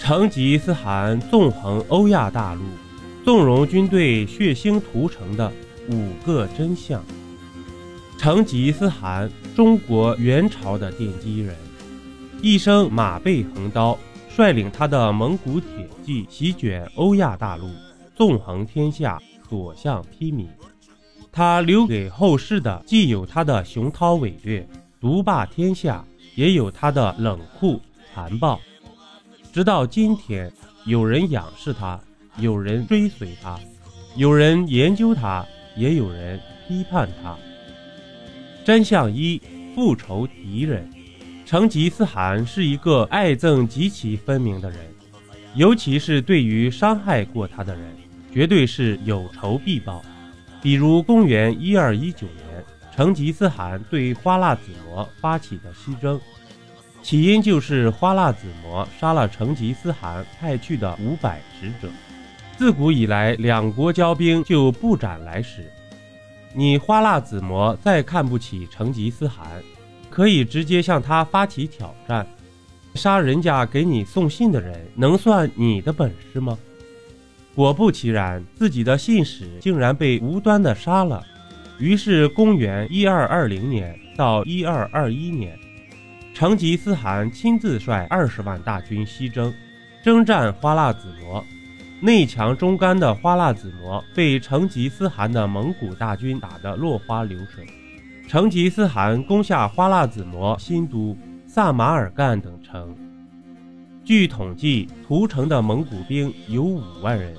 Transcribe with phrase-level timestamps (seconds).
[0.00, 2.62] 成吉思汗纵横欧亚大陆，
[3.22, 5.52] 纵容军队血腥屠城的
[5.90, 7.04] 五个真相。
[8.16, 11.54] 成吉思汗，中国元朝的奠基人，
[12.40, 13.96] 一生马背横刀，
[14.34, 15.68] 率领他的蒙古铁
[16.02, 17.68] 骑席卷欧亚大陆，
[18.16, 19.18] 纵横天下，
[19.50, 20.46] 所向披靡。
[21.30, 24.66] 他留给后世的，既有他的雄韬伟略、
[24.98, 26.02] 独霸天下，
[26.36, 27.80] 也有他的冷酷
[28.12, 28.58] 残暴。
[29.52, 30.50] 直到今天，
[30.84, 32.00] 有人仰视他，
[32.36, 33.58] 有人追随他，
[34.14, 35.44] 有人研究他，
[35.76, 37.36] 也有人批判他。
[38.64, 39.42] 真相一：
[39.74, 40.88] 复仇敌人。
[41.44, 44.78] 成吉思汗是一个爱憎极其分明的人，
[45.56, 47.82] 尤其是对于伤害过他的人，
[48.32, 50.00] 绝对是有仇必报。
[50.62, 52.64] 比如公元一二一九年，
[52.94, 56.20] 成吉思汗对花剌子模发起的西征。
[57.02, 61.92] 起因就是花剌子模杀了成吉思汗派去的五百使者。
[62.56, 65.70] 自古以来，两国交兵就不斩来使。
[66.52, 69.46] 你花剌子模再看不起成吉思汗，
[70.10, 72.26] 可以直接向他发起挑战。
[72.94, 76.58] 杀人家给你送信的人，能算你的本事吗？
[77.54, 81.24] 果不其然，自己的信使竟然被无端的杀了。
[81.78, 85.58] 于是，公元一二二零年到一二二一年。
[86.40, 89.52] 成吉思汗亲自率二十万大军西征，
[90.02, 91.44] 征战花剌子模。
[92.00, 97.66] 内强中干的花剌子模被成吉思汗的蒙古大军打得落花流水。
[98.26, 101.14] 成吉思汗攻下花剌子模新都
[101.46, 102.96] 萨马尔干等城。
[104.02, 107.36] 据统计，屠城的蒙古兵有五万人，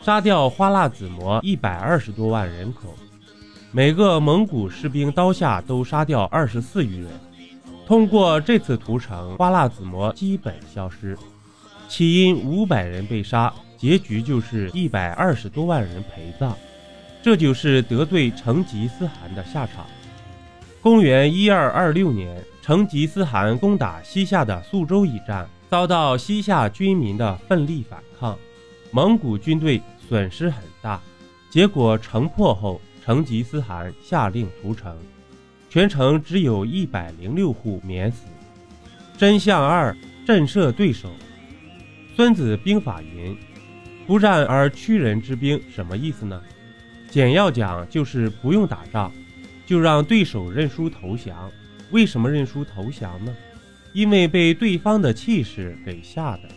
[0.00, 2.94] 杀掉花剌子模一百二十多万人口。
[3.72, 7.10] 每个蒙古士兵刀下都杀掉二十四余人。
[7.86, 11.16] 通过这次屠城，花剌子模基本消失。
[11.88, 16.52] 起因五百人被杀，结局就是一百二十多万人陪葬，
[17.22, 19.86] 这就是得罪成吉思汗的下场。
[20.82, 28.36] 公元一二二六年，成吉思汗攻打西夏的肃州一战，遭到西夏军民的奋力反抗，
[28.90, 31.00] 蒙古军队损失很大。
[31.48, 34.96] 结果城破后，成吉思汗下令屠城。
[35.76, 38.24] 全城只有一百零六户免死。
[39.18, 39.94] 真相二：
[40.26, 41.10] 震慑对手。
[42.16, 43.36] 孙子兵法云
[44.08, 46.40] ：“不战而屈人之兵”，什么意思呢？
[47.10, 49.12] 简要讲就是不用打仗，
[49.66, 51.52] 就让对手认输投降。
[51.90, 53.36] 为什么认输投降呢？
[53.92, 56.48] 因为被对方的气势给吓的。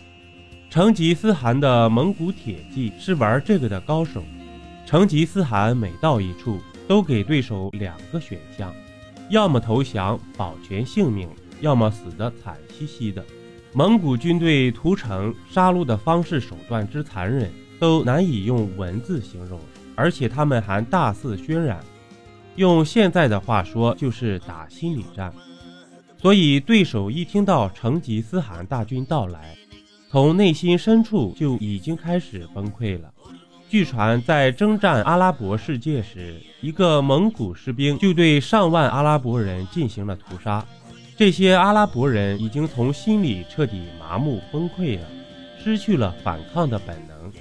[0.69, 4.24] 成吉思汗的蒙古铁骑是玩这个的高手。
[4.86, 8.74] 成吉思汗每到一处，都给对手两个选项。
[9.30, 11.30] 要么投降保全性命，
[11.62, 13.24] 要么死得惨兮兮的。
[13.74, 19.60] 蒙古军队屠城杀戮的方式手段之残忍，都难以用文字形容，
[19.96, 21.80] 而且他们还大肆渲染。
[22.56, 25.32] 用现在的话说，就是打心理战。
[26.18, 29.56] 所以对手一听到成吉思汗大军到来，
[30.10, 33.14] 从内心深处就已经开始崩溃了。
[33.69, 40.66] 据传，在征战阿拉伯世界时，一个蒙古士兵就对上万阿拉伯人进行了屠杀。
[41.16, 45.06] 这些阿拉伯人已经从心里彻底麻木崩溃了，
[45.63, 47.31] 失去了反抗的本能。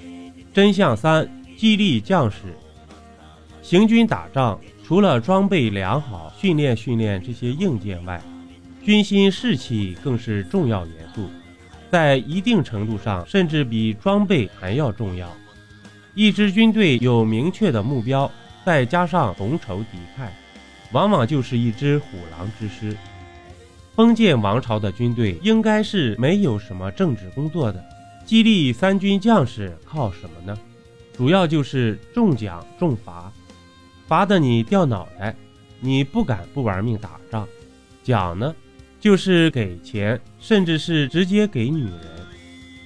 [0.53, 2.37] 真相三：激励将士。
[3.63, 8.21] 行军打仗，除了装备良好、训练训练这些硬件外，
[8.83, 11.27] 军心士气更是重要元素，
[11.89, 15.27] 在一定程度上，甚至比装备还要重要。
[16.19, 18.29] 一支军队有明确的目标，
[18.65, 20.27] 再加上同仇敌忾，
[20.91, 22.93] 往往就是一支虎狼之师。
[23.95, 27.81] 封建王朝的军队应该是没有什么政治工作的，
[28.25, 30.59] 激励三军将士靠什么呢？
[31.13, 33.31] 主要就是重奖重罚，
[34.05, 35.33] 罚的你掉脑袋，
[35.79, 37.45] 你不敢不玩命打仗；
[38.03, 38.53] 奖呢，
[38.99, 42.01] 就是给钱，甚至是直接给女人。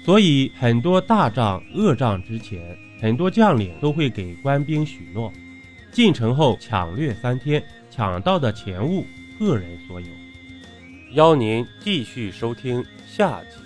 [0.04, 2.78] 所以很多大仗恶仗之前。
[3.02, 5.30] 很多将领都会给官兵许诺，
[5.92, 7.62] 进城后抢掠三天，
[7.92, 9.06] 抢到的钱物
[9.38, 10.08] 个人所有。
[11.12, 13.58] 邀您继续收听下集。